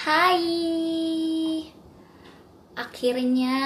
[0.00, 1.60] Hai.
[2.72, 3.60] Akhirnya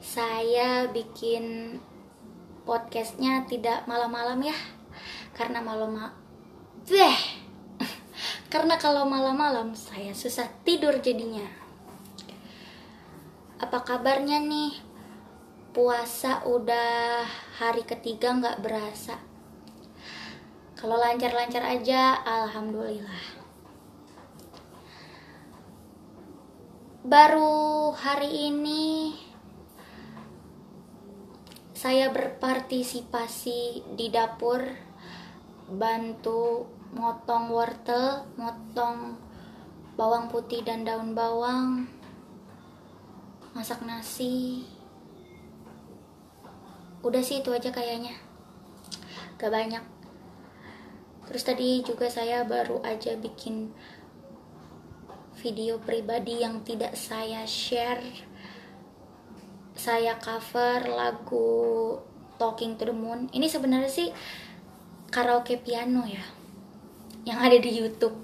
[0.00, 1.76] saya bikin
[2.64, 4.56] podcastnya tidak malam-malam ya.
[5.36, 5.92] Karena malam
[6.88, 7.20] Beh
[8.52, 11.44] Karena kalau malam-malam saya susah tidur jadinya.
[13.60, 14.72] Apa kabarnya nih?
[15.76, 17.28] Puasa udah
[17.60, 19.20] hari ketiga nggak berasa.
[20.80, 23.45] Kalau lancar-lancar aja Alhamdulillah
[27.06, 29.14] baru hari ini
[31.70, 34.58] saya berpartisipasi di dapur
[35.70, 39.22] bantu motong wortel, motong
[39.94, 41.86] bawang putih dan daun bawang,
[43.54, 44.66] masak nasi.
[47.06, 48.18] Udah sih itu aja kayaknya.
[49.38, 49.84] Gak banyak.
[51.30, 53.70] Terus tadi juga saya baru aja bikin
[55.46, 58.02] video pribadi yang tidak saya share.
[59.78, 61.94] Saya cover lagu
[62.34, 63.30] Talking to the Moon.
[63.30, 64.10] Ini sebenarnya sih
[65.14, 66.26] karaoke piano ya
[67.22, 68.18] yang ada di YouTube.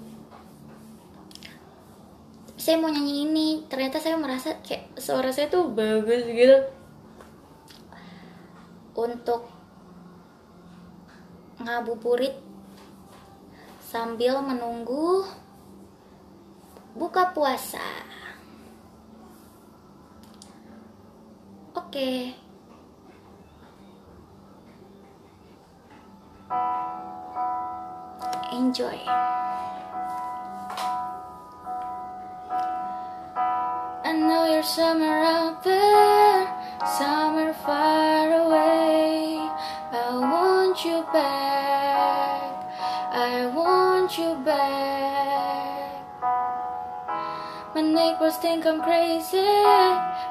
[2.59, 6.59] Saya mau nyanyi ini ternyata saya merasa kayak suara saya tuh bagus gitu.
[8.99, 9.47] Untuk
[11.63, 12.35] ngabuburit
[13.79, 15.23] sambil menunggu
[16.93, 17.81] buka puasa.
[21.73, 21.89] Oke.
[21.89, 22.43] Okay.
[28.53, 28.99] Enjoy.
[34.05, 36.45] I know you're somewhere out there,
[36.97, 39.41] somewhere far away.
[39.91, 42.53] I want you back.
[43.11, 44.82] I want you back.
[48.13, 49.37] Neighbors think I'm crazy,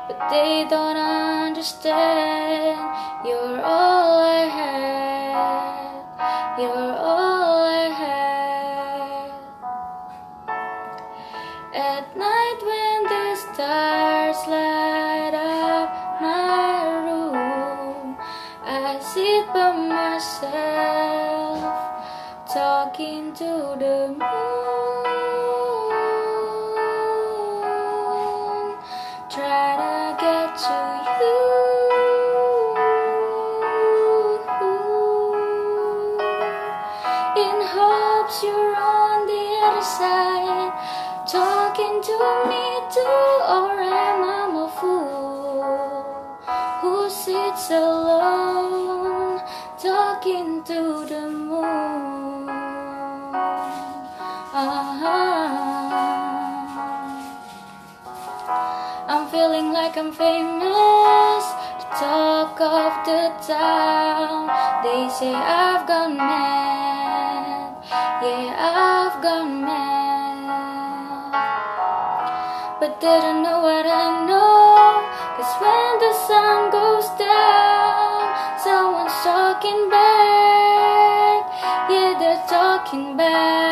[0.09, 2.79] but they don't understand.
[3.25, 6.05] You're all I have.
[6.61, 9.31] You're all I have.
[11.75, 15.89] At night when the stars light up
[16.21, 18.17] my room,
[18.65, 21.63] I sit by myself,
[22.53, 25.32] talking to the moon.
[59.09, 61.45] I'm feeling like I'm famous,
[61.81, 64.47] the talk of the town.
[64.85, 67.75] They say I've gone mad,
[68.23, 70.13] yeah, I've gone mad.
[72.79, 75.03] But they don't know what I know,
[75.37, 78.23] cause when the sun goes down,
[78.63, 81.43] someone's talking back,
[81.91, 83.72] yeah, they're talking back.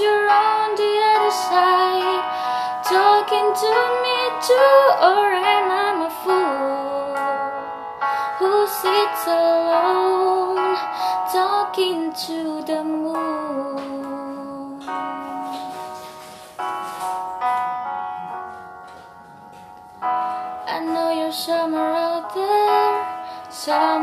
[0.00, 2.24] You're on the other side,
[2.82, 3.70] talking to
[4.02, 4.78] me too,
[5.10, 7.14] or am I a fool
[8.38, 10.76] Who sits alone
[11.32, 14.82] talking to the moon.
[20.74, 22.94] I know you're somewhere out there,
[23.50, 23.95] somewhere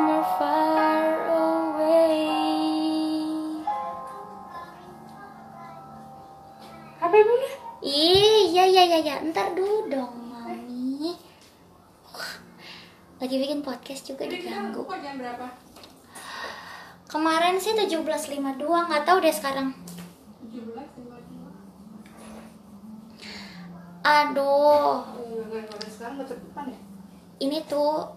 [7.13, 7.49] Apa ibunya?
[7.85, 9.15] Iya, iya, iya, iya.
[9.21, 11.13] Ntar dulu dong, Mami.
[13.21, 14.81] Lagi bikin podcast juga Jadi diganggu.
[14.97, 15.45] jam berapa?
[17.05, 19.77] Kemarin sih 17.52, nggak tahu deh sekarang.
[20.41, 21.21] 17 lima
[24.01, 25.05] Aduh,
[25.53, 26.77] ya?
[27.45, 28.09] ini tuh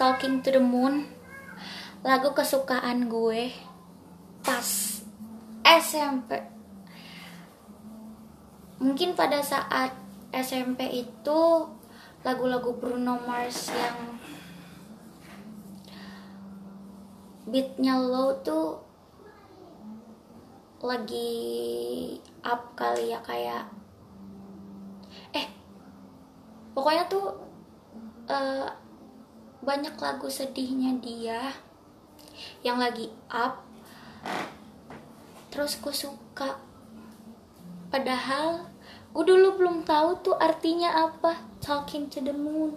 [0.00, 1.12] Talking to the Moon,
[2.00, 3.52] lagu kesukaan gue
[4.40, 4.64] pas
[5.60, 6.53] SMP.
[8.84, 9.96] Mungkin pada saat
[10.28, 11.40] SMP itu
[12.20, 14.20] lagu-lagu Bruno Mars yang
[17.48, 18.80] beatnya low tuh
[20.84, 21.32] lagi
[22.44, 23.64] up kali ya kayak
[25.32, 25.48] eh
[26.76, 27.32] pokoknya tuh
[28.28, 28.68] eh,
[29.64, 31.40] banyak lagu sedihnya dia
[32.60, 33.64] yang lagi up.
[35.48, 36.60] Terus gue suka
[37.88, 38.73] padahal
[39.14, 41.38] gue dulu belum tahu tuh artinya apa?
[41.62, 42.74] Talking to the moon.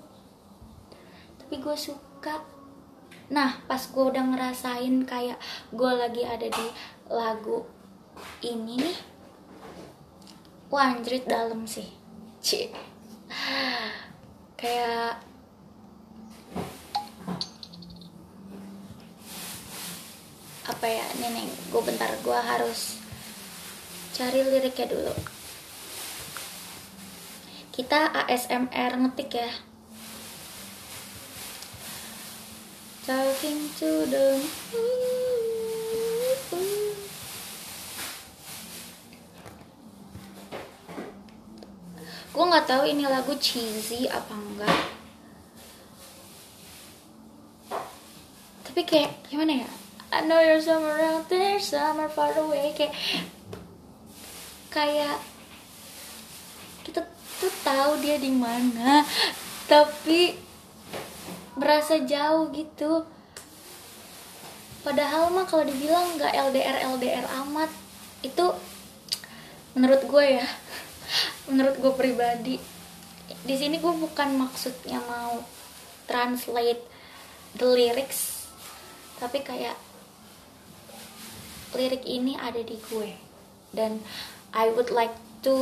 [1.42, 2.46] Tapi gue suka.
[3.34, 5.42] Nah pas gue udah ngerasain kayak
[5.74, 6.68] gue lagi ada di
[7.10, 7.66] lagu
[8.46, 8.98] ini nih.
[10.70, 11.90] Wah anjrit dalam sih.
[12.38, 12.70] Cie.
[14.62, 15.18] kayak
[20.70, 21.06] apa ya?
[21.18, 22.14] Neneng gue bentar.
[22.22, 23.02] Gue harus
[24.14, 25.37] cari liriknya dulu
[27.78, 29.54] kita ASMR ngetik ya.
[33.06, 34.42] Talking to the
[42.34, 44.82] gue nggak tahu ini lagu cheesy apa enggak.
[48.66, 49.70] Tapi kayak gimana ya?
[50.10, 52.74] I know you're somewhere out there somewhere far away.
[52.74, 52.98] Kayak
[54.74, 55.18] kayak
[56.86, 57.06] kita
[57.38, 59.06] tuh tahu dia di mana
[59.68, 60.38] tapi
[61.58, 63.04] berasa jauh gitu.
[64.86, 67.68] Padahal mah kalau dibilang nggak LDR LDR amat
[68.24, 68.46] itu
[69.76, 70.48] menurut gue ya
[71.52, 72.56] menurut gue pribadi
[73.44, 75.44] di sini gue bukan maksudnya mau
[76.08, 76.82] translate
[77.60, 78.48] the lyrics
[79.20, 79.76] tapi kayak
[81.76, 83.12] lirik ini ada di gue.
[83.74, 84.00] Dan
[84.56, 85.14] I would like
[85.44, 85.56] to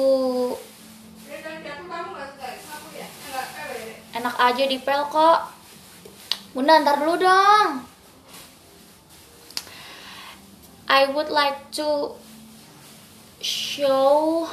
[4.25, 5.53] enak aja di pel kok.
[6.57, 7.85] Bunda ntar dulu dong.
[10.89, 12.17] I would like to
[13.37, 14.49] show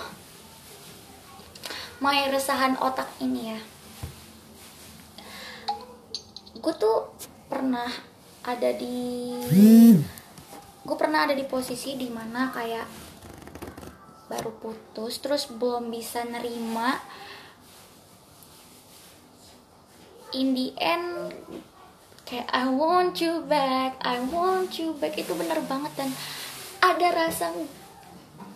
[2.05, 3.61] my resahan otak ini ya.
[6.61, 7.09] Gue tuh
[7.49, 7.89] pernah
[8.45, 9.41] ada di
[10.85, 12.85] gue pernah ada di posisi di mana kayak
[14.29, 17.01] baru putus terus belum bisa nerima
[20.33, 21.33] in the end
[22.25, 26.11] kayak I want you back, I want you back itu bener banget dan
[26.81, 27.53] ada rasa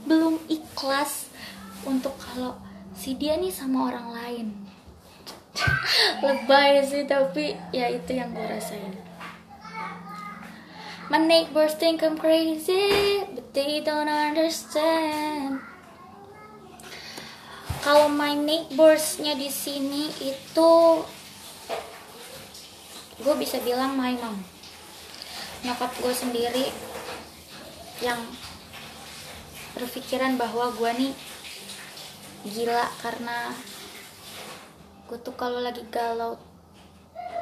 [0.09, 1.29] belum ikhlas
[1.85, 2.57] untuk kalau
[2.97, 4.47] si dia nih sama orang lain.
[6.25, 8.97] Lebay sih tapi ya itu yang gue rasain.
[11.07, 15.63] My neighbors think I'm crazy, but they don't understand.
[17.87, 20.73] Kalau my neighborsnya di sini itu
[23.17, 24.37] gue bisa bilang my mom.
[25.65, 26.69] Nyokap gue sendiri
[28.05, 28.21] yang
[29.73, 31.13] berpikiran bahwa gue nih
[32.45, 33.57] gila karena
[35.09, 36.37] gue tuh kalau lagi galau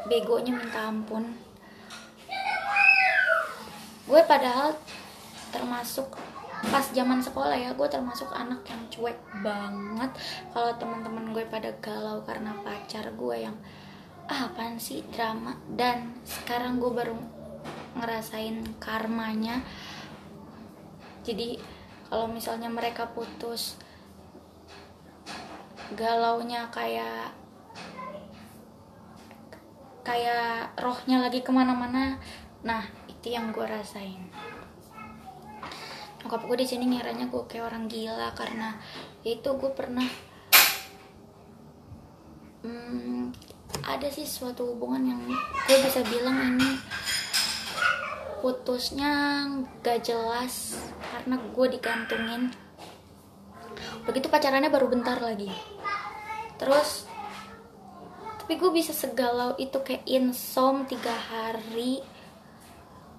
[0.06, 1.34] begonya minta ampun.
[4.06, 4.78] Gue padahal
[5.50, 6.06] termasuk
[6.70, 10.10] pas zaman sekolah ya gue termasuk anak yang cuek banget.
[10.54, 13.56] Kalau teman-teman gue pada galau karena pacar gue yang
[14.28, 15.56] ah, apaan sih drama?
[15.68, 17.16] Dan sekarang gue baru
[17.98, 19.60] ngerasain karmanya.
[21.24, 21.56] Jadi
[22.08, 23.80] kalau misalnya mereka putus
[25.96, 27.32] galaunya kayak
[30.04, 32.20] kayak rohnya lagi ke mana-mana.
[32.64, 34.20] Nah itu yang gue rasain.
[36.24, 38.76] Nyokap gue di sini ngiranya gue kayak orang gila karena
[39.24, 40.08] itu gue pernah
[42.64, 43.32] hmm,
[43.82, 45.20] ada sih suatu hubungan yang
[45.66, 46.78] gue bisa bilang ini
[48.44, 49.42] putusnya
[49.82, 52.54] gak jelas karena gue digantungin
[54.04, 55.48] begitu pacarannya baru bentar lagi.
[56.60, 57.08] Terus
[58.38, 62.04] tapi gue bisa segalau itu kayak insom tiga hari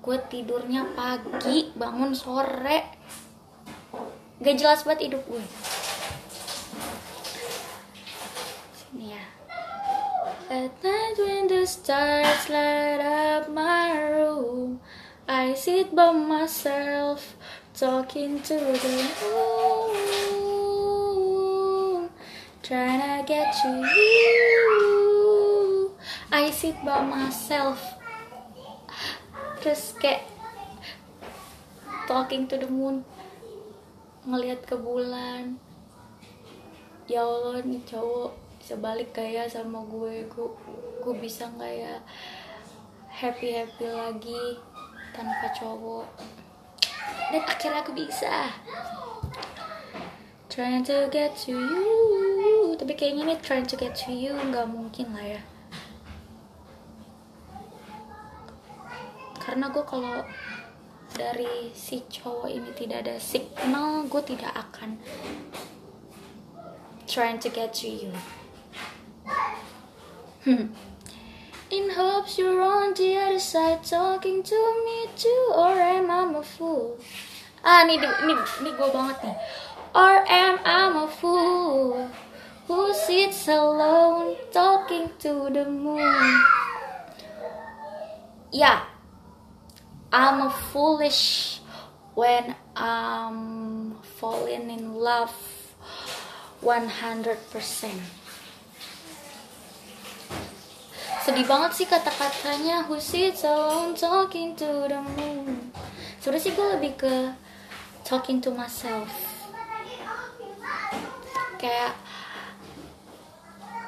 [0.06, 2.86] gue tidurnya pagi bangun sore.
[4.40, 5.44] Gak jelas banget hidup gue
[8.96, 9.24] sini ya
[10.46, 14.78] At night when the stars light up my room
[15.28, 17.34] I sit by myself
[17.74, 20.06] talking to the moon
[22.62, 25.90] Trying to get to you.
[26.30, 27.82] I sit by myself
[29.66, 30.30] Terus kayak
[32.06, 33.02] Talking to the moon
[34.30, 35.58] Ngelihat ke bulan.
[37.10, 40.50] Ya Allah nih cowok bisa balik kayak sama gue gue
[41.06, 42.02] gue bisa nggak ya
[43.14, 44.58] happy happy lagi
[45.14, 46.10] tanpa cowok.
[47.30, 48.50] Dan akhirnya aku bisa.
[50.50, 52.74] Trying to get to you.
[52.74, 55.42] Tapi kayaknya nih trying to get to you nggak mungkin lah ya.
[59.46, 60.26] Karena gue kalau
[61.14, 64.98] dari si cowok ini tidak ada signal gue tidak akan
[67.08, 68.10] trying to get to you
[70.46, 76.44] In hopes you're on the other side talking to me too Or am I a
[76.44, 77.02] fool?
[77.66, 79.38] Ah, ini, ini, ini gue banget nih.
[79.98, 82.06] Or am I a fool
[82.70, 86.30] Who sits alone talking to the moon?
[88.54, 88.86] Yeah
[90.14, 91.58] I'm a foolish
[92.14, 95.34] when I'm falling in love
[96.62, 98.25] 100%
[101.26, 105.74] sedih banget sih kata-katanya who sits alone talking to the moon?
[106.22, 107.34] Sebenernya sih gue lebih ke
[108.06, 109.10] talking to myself.
[111.58, 111.98] Kayak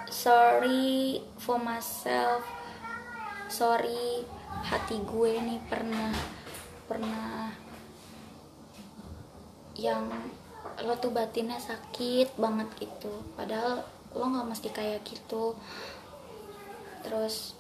[0.10, 2.41] sorry for myself.
[3.53, 4.25] Sorry
[4.65, 6.10] hati gue nih pernah
[6.89, 7.53] pernah
[9.77, 10.10] yang
[10.82, 13.13] lo tuh batinnya sakit banget gitu.
[13.38, 13.86] Padahal
[14.17, 15.53] lo nggak mesti kayak gitu
[17.08, 17.56] terus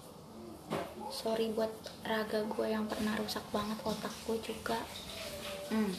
[1.07, 1.71] sorry buat
[2.03, 4.75] raga gue yang pernah rusak banget otak gue juga.
[5.71, 5.95] Hmm.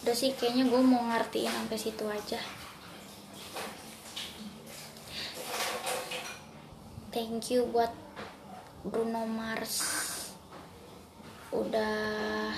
[0.00, 2.40] udah sih kayaknya gue mau ngertiin sampai situ aja.
[7.12, 7.92] Thank you buat
[8.84, 9.84] Bruno Mars.
[11.52, 12.52] Udah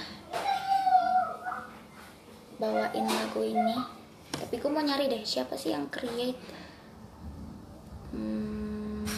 [2.58, 3.78] bawain lagu ini.
[4.34, 6.38] Tapi gue mau nyari deh siapa sih yang create
[8.12, 9.08] Hmm.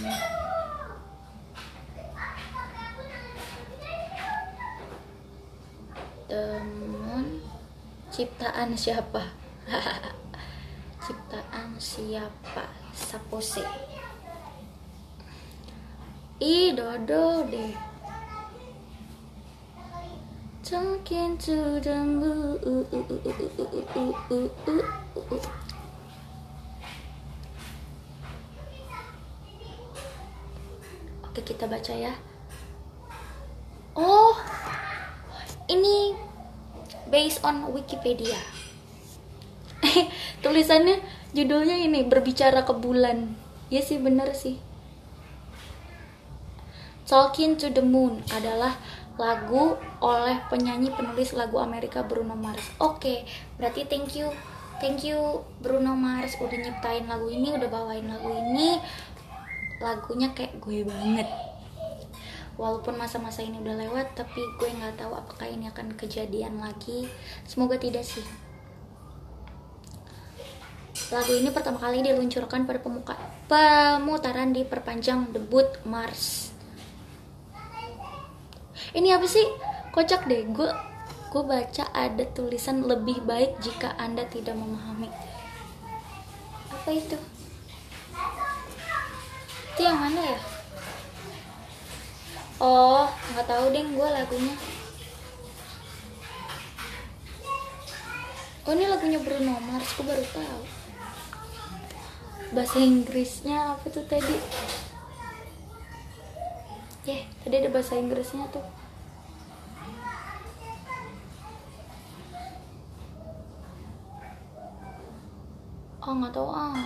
[6.30, 7.42] Temun
[8.64, 9.22] ciptaan siapa?
[11.04, 12.64] ciptaan siapa?
[12.96, 13.60] Sapose.
[16.40, 17.76] Ih, dodo deh.
[20.64, 22.88] Talking to the moon.
[31.20, 32.16] Oke, kita baca ya.
[33.92, 34.32] Oh,
[35.68, 36.16] ini
[37.12, 38.53] based on Wikipedia.
[40.42, 41.00] Tulisannya
[41.32, 43.34] judulnya ini berbicara ke bulan.
[43.72, 44.60] Ya sih bener sih.
[47.04, 48.74] Talking to the Moon adalah
[49.14, 52.64] lagu oleh penyanyi penulis lagu Amerika Bruno Mars.
[52.80, 53.28] Oke,
[53.60, 54.32] berarti thank you,
[54.80, 58.80] thank you Bruno Mars udah nyiptain lagu ini, udah bawain lagu ini
[59.84, 61.28] lagunya kayak gue banget
[62.54, 67.10] walaupun masa-masa ini udah lewat tapi gue nggak tahu apakah ini akan kejadian lagi
[67.44, 68.22] semoga tidak sih
[71.10, 73.18] lagu ini pertama kali diluncurkan pada pemuka,
[73.50, 76.54] pemutaran di perpanjang debut Mars.
[78.94, 79.42] Ini apa sih?
[79.90, 80.70] Kocak deh gue
[81.34, 85.10] gue baca ada tulisan lebih baik jika anda tidak memahami.
[86.70, 87.18] Apa itu?
[89.74, 90.40] Itu yang mana ya?
[92.62, 94.54] Oh nggak tahu deh gue lagunya.
[98.64, 100.73] Oh ini lagunya Bruno Mars gue baru tahu
[102.54, 104.38] bahasa Inggrisnya apa tuh tadi?
[107.02, 108.62] Ya yeah, tadi ada bahasa Inggrisnya tuh.
[116.06, 116.78] Oh nggak tahu ah.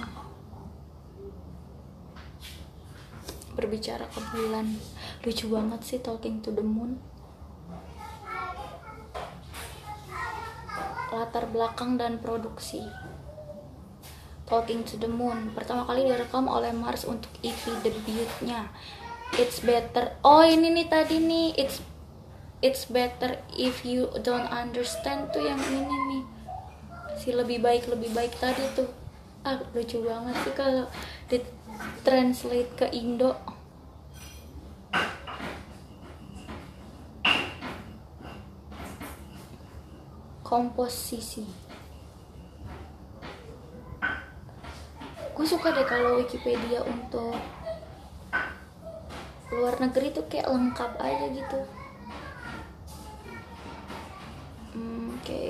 [3.52, 4.72] Berbicara ke bulan
[5.20, 6.96] lucu banget sih talking to the moon.
[11.12, 12.88] Latar belakang dan produksi
[14.48, 15.52] Talking to the Moon.
[15.52, 18.72] Pertama kali direkam oleh Mars untuk EP debutnya.
[19.36, 20.16] It's better.
[20.24, 21.52] Oh ini nih tadi nih.
[21.60, 21.84] It's
[22.58, 26.24] It's better if you don't understand tuh yang ini nih.
[27.14, 28.90] Si lebih baik lebih baik tadi tuh.
[29.46, 30.90] Ah lucu banget sih kalau
[31.30, 31.38] di
[32.02, 33.38] translate ke Indo.
[40.42, 41.67] Komposisi
[45.38, 47.38] gue suka deh kalau Wikipedia untuk
[49.54, 51.58] luar negeri tuh kayak lengkap aja gitu.
[54.74, 55.46] Hmm, oke.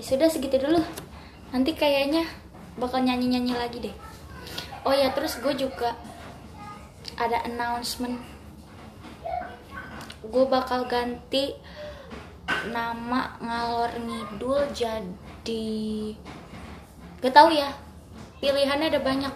[0.00, 0.80] Ya sudah segitu dulu.
[1.52, 2.24] Nanti kayaknya
[2.80, 3.96] bakal nyanyi-nyanyi lagi deh.
[4.88, 5.92] Oh ya terus gue juga
[7.20, 8.16] ada announcement.
[10.24, 11.52] Gue bakal ganti
[12.72, 16.16] nama ngalor ngidul jadi
[17.20, 17.68] gak tau ya
[18.40, 19.34] pilihannya ada banyak.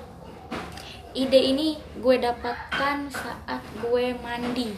[1.15, 4.73] Ide ini gue dapatkan saat gue mandi.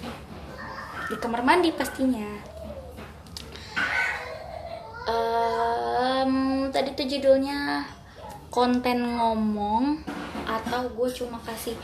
[1.07, 2.27] Di kamar mandi pastinya.
[5.07, 7.87] Em, tadi tuh judulnya
[8.51, 10.03] konten ngomong
[10.45, 11.79] atau gue cuma kasih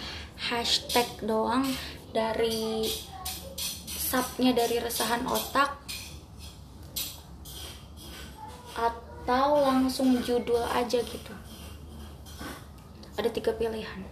[0.51, 1.63] hashtag doang
[2.11, 2.83] dari
[4.13, 5.82] subnya dari resahan otak
[9.23, 11.31] atau langsung judul aja gitu.
[13.15, 14.03] Ada tiga pilihan.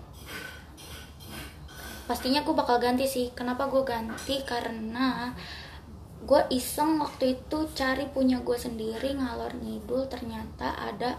[2.07, 3.35] Pastinya gue bakal ganti sih.
[3.35, 4.39] Kenapa gue ganti?
[4.47, 5.35] Karena
[6.23, 10.07] gue iseng waktu itu cari punya gue sendiri ngalor ngidul.
[10.07, 11.19] Ternyata ada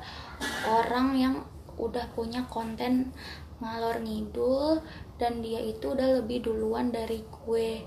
[0.71, 1.35] orang yang
[1.75, 3.11] udah punya konten
[3.59, 4.79] ngalor ngidul
[5.19, 7.83] dan dia itu udah lebih duluan dari gue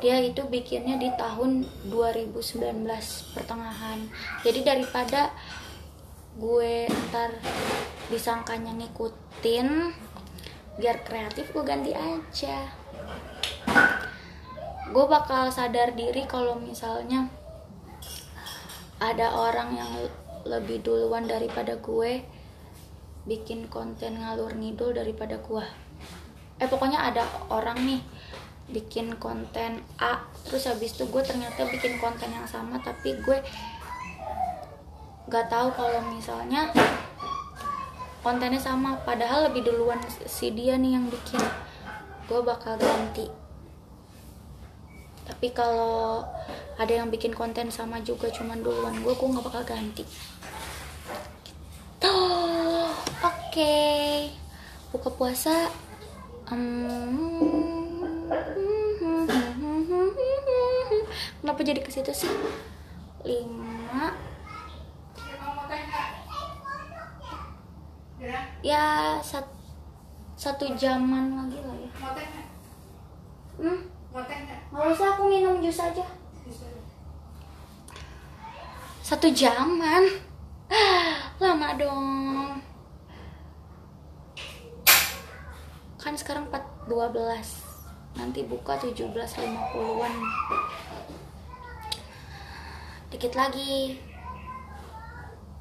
[0.00, 2.84] dia itu bikinnya di tahun 2019
[3.32, 3.98] pertengahan.
[4.44, 5.32] Jadi daripada
[6.36, 7.32] gue ntar
[8.12, 9.68] disangkanya ngikutin
[10.76, 12.68] biar kreatif gue ganti aja.
[14.92, 17.32] Gue bakal sadar diri kalau misalnya
[19.00, 19.92] ada orang yang
[20.44, 22.22] lebih duluan daripada gue
[23.26, 25.66] bikin konten ngalur ngidul daripada gue
[26.56, 28.00] eh pokoknya ada orang nih
[28.66, 33.38] bikin konten A terus habis itu gue ternyata bikin konten yang sama tapi gue
[35.30, 36.70] gak tahu kalau misalnya
[38.26, 38.98] kontennya sama.
[39.06, 41.38] Padahal lebih duluan si dia nih yang bikin.
[42.26, 43.30] Gue bakal ganti.
[45.22, 46.26] Tapi kalau
[46.74, 50.02] ada yang bikin konten sama juga cuman duluan gue gue nggak bakal ganti.
[52.02, 52.90] Tuh
[53.22, 53.78] oke.
[54.90, 55.70] Buka puasa.
[56.50, 57.45] Hmm.
[61.56, 62.28] Kenapa jadi ke situ sih?
[63.24, 64.12] Lima?
[68.60, 69.56] Ya, sat-
[70.36, 71.88] satu jaman lagi lah ya.
[73.56, 73.88] Hmm?
[74.68, 76.04] Nggak usah aku minum jus aja.
[79.00, 80.04] Satu jaman?
[81.40, 82.60] Lama dong.
[85.96, 87.64] Kan sekarang 4.12
[88.20, 90.12] nanti buka 17.50an
[93.16, 93.96] dikit lagi.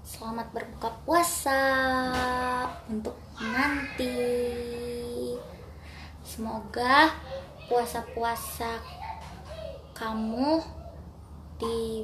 [0.04, 1.64] Selamat berbuka puasa
[2.92, 4.12] untuk nanti.
[6.20, 7.16] Semoga
[7.72, 8.84] puasa-puasa
[9.96, 10.60] kamu
[11.56, 12.04] di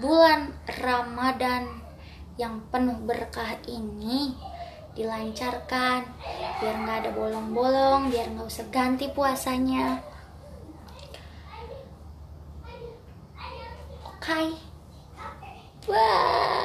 [0.00, 1.84] bulan Ramadan
[2.40, 4.32] yang penuh berkah ini
[4.96, 6.00] dilancarkan.
[6.64, 10.00] Biar nggak ada bolong-bolong biar nggak usah ganti puasanya
[14.30, 14.54] oke
[15.86, 16.56] bye